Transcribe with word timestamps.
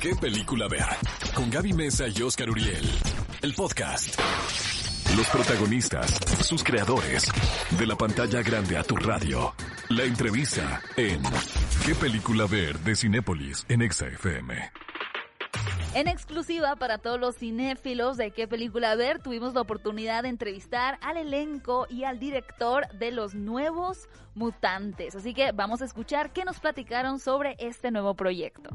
¿Qué 0.00 0.14
película 0.14 0.68
ver? 0.68 0.84
Con 1.34 1.50
Gaby 1.50 1.72
Mesa 1.72 2.06
y 2.08 2.22
Oscar 2.22 2.50
Uriel. 2.50 2.84
El 3.42 3.54
podcast. 3.54 4.18
Los 5.16 5.26
protagonistas, 5.28 6.10
sus 6.46 6.62
creadores. 6.62 7.30
De 7.78 7.86
la 7.86 7.96
pantalla 7.96 8.42
grande 8.42 8.76
a 8.76 8.82
tu 8.82 8.96
radio. 8.96 9.54
La 9.88 10.04
entrevista 10.04 10.80
en 10.96 11.22
¿Qué 11.84 11.94
película 11.94 12.46
ver? 12.46 12.78
de 12.80 12.94
Cinépolis 12.94 13.64
en 13.68 13.82
Exa 13.82 14.06
FM. 14.08 14.54
En 15.94 16.08
exclusiva 16.08 16.76
para 16.76 16.98
todos 16.98 17.18
los 17.18 17.36
cinéfilos 17.36 18.18
de 18.18 18.30
qué 18.30 18.46
película 18.46 18.94
ver, 18.96 19.20
tuvimos 19.22 19.54
la 19.54 19.62
oportunidad 19.62 20.24
de 20.24 20.28
entrevistar 20.28 20.98
al 21.00 21.16
elenco 21.16 21.86
y 21.88 22.04
al 22.04 22.18
director 22.18 22.86
de 22.98 23.12
Los 23.12 23.34
Nuevos 23.34 24.08
Mutantes. 24.34 25.14
Así 25.16 25.32
que 25.32 25.52
vamos 25.52 25.80
a 25.80 25.86
escuchar 25.86 26.34
qué 26.34 26.44
nos 26.44 26.60
platicaron 26.60 27.18
sobre 27.18 27.56
este 27.58 27.90
nuevo 27.90 28.14
proyecto. 28.14 28.70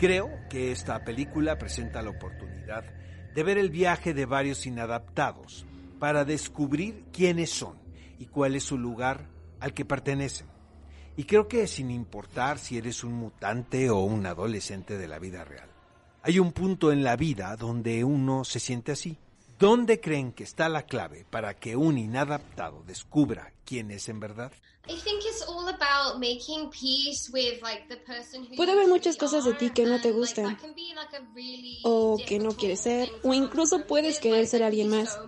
Creo 0.00 0.30
que 0.48 0.72
esta 0.72 1.04
película 1.04 1.58
presenta 1.58 2.00
la 2.00 2.08
oportunidad 2.08 2.86
de 3.34 3.42
ver 3.42 3.58
el 3.58 3.68
viaje 3.68 4.14
de 4.14 4.24
varios 4.24 4.64
inadaptados 4.64 5.66
para 5.98 6.24
descubrir 6.24 7.04
quiénes 7.12 7.50
son 7.50 7.76
y 8.18 8.24
cuál 8.24 8.54
es 8.54 8.64
su 8.64 8.78
lugar 8.78 9.26
al 9.60 9.74
que 9.74 9.84
pertenecen. 9.84 10.46
Y 11.18 11.24
creo 11.24 11.48
que 11.48 11.66
sin 11.66 11.90
importar 11.90 12.58
si 12.58 12.78
eres 12.78 13.04
un 13.04 13.12
mutante 13.12 13.90
o 13.90 13.98
un 13.98 14.24
adolescente 14.24 14.96
de 14.96 15.06
la 15.06 15.18
vida 15.18 15.44
real, 15.44 15.68
hay 16.22 16.38
un 16.38 16.52
punto 16.52 16.92
en 16.92 17.04
la 17.04 17.16
vida 17.16 17.54
donde 17.56 18.02
uno 18.02 18.42
se 18.44 18.58
siente 18.58 18.92
así. 18.92 19.18
¿Dónde 19.60 20.00
creen 20.00 20.32
que 20.32 20.42
está 20.42 20.70
la 20.70 20.86
clave 20.86 21.26
para 21.28 21.52
que 21.52 21.76
un 21.76 21.98
inadaptado 21.98 22.82
descubra 22.86 23.52
quién 23.66 23.90
es 23.90 24.08
en 24.08 24.18
verdad? 24.18 24.50
Puede 28.56 28.72
haber 28.72 28.88
muchas 28.88 29.18
cosas 29.18 29.44
de 29.44 29.52
ti 29.52 29.68
que 29.68 29.84
no 29.84 30.00
te 30.00 30.12
gustan 30.12 30.56
o 31.82 32.16
que 32.26 32.38
no 32.38 32.56
quieres 32.56 32.80
ser 32.80 33.12
o 33.22 33.34
incluso 33.34 33.86
puedes 33.86 34.18
querer 34.18 34.46
ser 34.46 34.62
alguien 34.62 34.88
más 34.88 35.20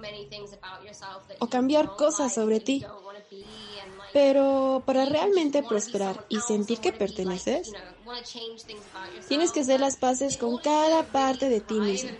o 1.38 1.46
cambiar 1.48 1.94
cosas 1.96 2.32
sobre 2.32 2.60
ti. 2.60 2.86
Pero 4.12 4.82
para 4.84 5.04
realmente 5.06 5.62
prosperar 5.62 6.26
y 6.28 6.40
sentir 6.40 6.78
que 6.78 6.92
perteneces, 6.92 7.72
tienes 9.28 9.52
que 9.52 9.60
hacer 9.60 9.80
las 9.80 9.96
paces 9.96 10.36
con 10.36 10.58
cada 10.58 11.04
parte 11.04 11.48
de 11.48 11.60
ti 11.60 11.74
mismo. 11.74 12.10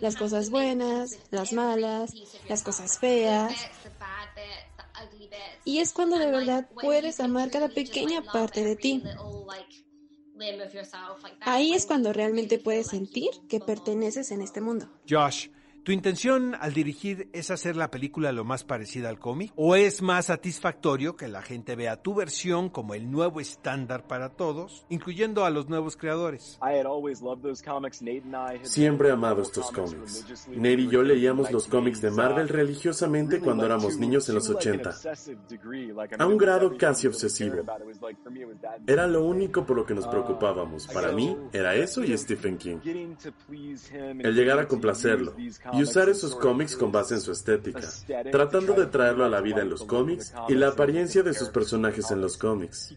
Las 0.00 0.16
cosas 0.16 0.50
buenas, 0.50 1.18
las 1.30 1.52
malas, 1.52 2.12
las 2.48 2.62
cosas 2.62 2.98
feas. 2.98 3.54
Y 5.64 5.78
es 5.78 5.92
cuando 5.92 6.18
de 6.18 6.30
verdad 6.30 6.68
puedes 6.80 7.20
amar 7.20 7.50
cada 7.50 7.68
pequeña 7.68 8.22
parte 8.22 8.64
de 8.64 8.76
ti. 8.76 9.02
Ahí 11.40 11.72
es 11.72 11.86
cuando 11.86 12.12
realmente 12.12 12.58
puedes 12.58 12.88
sentir 12.88 13.30
que 13.48 13.60
perteneces 13.60 14.30
en 14.32 14.42
este 14.42 14.60
mundo. 14.60 14.88
Josh, 15.08 15.48
¿Tu 15.84 15.90
intención 15.90 16.54
al 16.60 16.74
dirigir 16.74 17.28
es 17.32 17.50
hacer 17.50 17.74
la 17.74 17.90
película 17.90 18.30
lo 18.30 18.44
más 18.44 18.62
parecida 18.62 19.08
al 19.08 19.18
cómic? 19.18 19.52
¿O 19.56 19.74
es 19.74 20.00
más 20.00 20.26
satisfactorio 20.26 21.16
que 21.16 21.26
la 21.26 21.42
gente 21.42 21.74
vea 21.74 22.00
tu 22.00 22.14
versión 22.14 22.68
como 22.68 22.94
el 22.94 23.10
nuevo 23.10 23.40
estándar 23.40 24.06
para 24.06 24.28
todos, 24.28 24.86
incluyendo 24.90 25.44
a 25.44 25.50
los 25.50 25.68
nuevos 25.68 25.96
creadores? 25.96 26.56
Siempre 28.62 29.08
he 29.08 29.10
amado 29.10 29.42
estos 29.42 29.72
cómics. 29.72 30.46
Nate 30.50 30.82
y 30.82 30.88
yo 30.88 31.02
leíamos 31.02 31.50
los 31.50 31.66
cómics 31.66 32.00
de 32.00 32.12
Marvel 32.12 32.48
religiosamente 32.48 33.40
cuando 33.40 33.66
éramos 33.66 33.96
niños 33.96 34.28
en 34.28 34.36
los 34.36 34.48
80, 34.48 34.94
a 36.16 36.26
un 36.26 36.38
grado 36.38 36.76
casi 36.78 37.08
obsesivo. 37.08 37.56
Era 38.86 39.06
lo 39.06 39.24
único 39.24 39.64
por 39.64 39.76
lo 39.76 39.86
que 39.86 39.94
nos 39.94 40.06
preocupábamos. 40.06 40.86
Para 40.88 41.12
mí, 41.12 41.36
era 41.52 41.74
eso 41.74 42.02
y 42.04 42.16
Stephen 42.16 42.58
King. 42.58 42.78
El 44.18 44.34
llegar 44.34 44.58
a 44.58 44.68
complacerlo 44.68 45.34
y 45.72 45.82
usar 45.82 46.08
esos 46.08 46.34
cómics 46.36 46.76
con 46.76 46.92
base 46.92 47.14
en 47.14 47.20
su 47.20 47.32
estética, 47.32 47.88
tratando 48.30 48.74
de 48.74 48.86
traerlo 48.86 49.24
a 49.24 49.28
la 49.28 49.40
vida 49.40 49.62
en 49.62 49.70
los 49.70 49.84
cómics 49.84 50.34
y 50.48 50.54
la 50.54 50.68
apariencia 50.68 51.22
de 51.22 51.34
sus 51.34 51.48
personajes 51.48 52.10
en 52.10 52.20
los 52.20 52.36
cómics. 52.36 52.94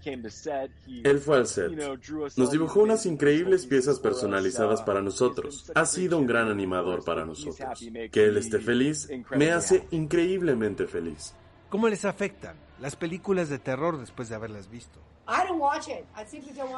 Él 1.04 1.20
fue 1.20 1.38
al 1.38 1.48
set. 1.48 1.72
Nos 2.36 2.52
dibujó 2.52 2.82
unas 2.82 3.06
increíbles 3.06 3.66
piezas 3.66 4.00
personalizadas 4.00 4.82
para 4.82 5.02
nosotros. 5.02 5.72
Ha 5.76 5.86
sido 5.86 6.18
un 6.18 6.28
gran 6.28 6.50
animador 6.50 7.04
para 7.04 7.26
nosotros. 7.26 7.80
Que 8.12 8.26
él 8.26 8.38
esté 8.38 8.60
feliz 8.60 9.10
me 9.36 9.52
hace 9.52 9.88
increíblemente 9.92 10.88
feliz. 10.88 11.34
¿Cómo 11.70 11.90
les 11.90 12.06
afectan 12.06 12.65
las 12.80 12.96
películas 12.96 13.50
de 13.50 13.60
terror 13.60 14.00
después 14.00 14.30
de 14.30 14.36
haberlas 14.36 14.70
visto? 14.70 15.00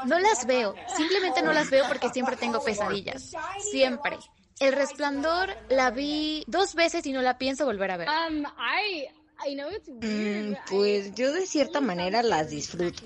No 0.05 0.19
las 0.19 0.45
veo, 0.45 0.75
simplemente 0.95 1.41
no 1.41 1.53
las 1.53 1.69
veo 1.69 1.85
porque 1.87 2.09
siempre 2.09 2.35
tengo 2.37 2.63
pesadillas. 2.63 3.33
Siempre. 3.59 4.17
El 4.59 4.73
Resplandor 4.73 5.49
la 5.69 5.91
vi 5.91 6.43
dos 6.47 6.73
veces 6.73 7.05
y 7.05 7.11
no 7.11 7.21
la 7.21 7.37
pienso 7.37 7.65
volver 7.65 7.91
a 7.91 7.97
ver. 7.97 8.07
Um, 8.09 8.43
mm, 10.01 10.55
pues 10.67 11.13
yo 11.13 11.31
de 11.31 11.45
cierta 11.45 11.79
manera 11.79 12.23
las 12.23 12.49
disfruto. 12.49 13.03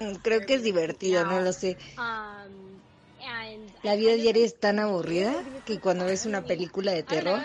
Mm, 0.00 0.14
creo 0.22 0.40
que 0.40 0.54
es 0.54 0.62
divertido, 0.64 1.24
no 1.24 1.40
lo 1.40 1.52
sé. 1.52 1.76
Um, 1.96 2.76
la 3.82 3.96
vida 3.96 4.14
diaria 4.14 4.44
es 4.44 4.58
tan 4.58 4.78
aburrida 4.78 5.32
que 5.64 5.78
cuando 5.78 6.04
ves 6.04 6.26
una 6.26 6.42
película 6.42 6.92
de 6.92 7.02
terror, 7.02 7.40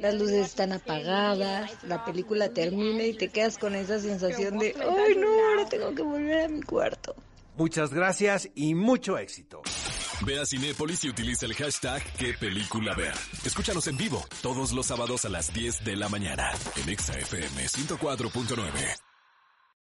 las 0.00 0.14
luces 0.14 0.46
están 0.46 0.72
apagadas, 0.72 1.72
la 1.84 2.04
película 2.04 2.48
termina 2.50 3.04
y 3.04 3.14
te 3.14 3.28
quedas 3.28 3.58
con 3.58 3.74
esa 3.74 3.98
sensación 4.00 4.58
de, 4.58 4.74
ay 4.76 5.14
no, 5.16 5.28
ahora 5.28 5.68
tengo 5.68 5.94
que 5.94 6.02
volver 6.02 6.40
a 6.44 6.48
mi 6.48 6.62
cuarto. 6.62 7.14
Muchas 7.56 7.92
gracias 7.92 8.48
y 8.54 8.74
mucho 8.74 9.18
éxito. 9.18 9.62
Ve 10.24 10.40
a 10.40 10.46
Cinépolis 10.46 11.04
y 11.04 11.10
utiliza 11.10 11.46
el 11.46 11.54
hashtag 11.54 12.02
qué 12.16 12.34
película 12.34 12.94
ver. 12.94 13.14
Escúchanos 13.44 13.86
en 13.86 13.96
vivo 13.96 14.24
todos 14.42 14.72
los 14.72 14.86
sábados 14.86 15.24
a 15.24 15.28
las 15.28 15.52
10 15.52 15.84
de 15.84 15.96
la 15.96 16.08
mañana 16.08 16.52
en 16.76 16.88
ExaFM 16.88 17.66
104.9. 17.66 19.07